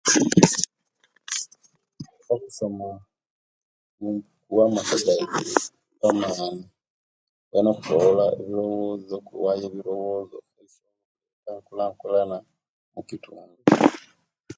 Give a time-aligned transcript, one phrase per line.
[2.33, 2.87] Okusoma
[3.95, 4.05] ku...
[4.43, 5.61] Kuwa amaka gaisu
[6.07, 6.63] amaani
[7.49, 10.37] bona okusobola ebirowozo nokuwayo ebirowozo
[11.43, 12.37] nenkulankulana
[12.87, 13.59] omukitundu.